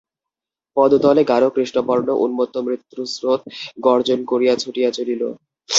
পদতলে 0.77 1.21
গাঢ় 1.27 1.47
কৃষ্ণবর্ণ 1.55 2.07
উন্মত্ত 2.25 2.55
মৃত্যুস্রোত 2.67 3.41
গর্জন 3.85 4.19
করিয়া 4.31 4.53
ছুটিয়া 4.55 4.89
চলিল। 4.97 5.21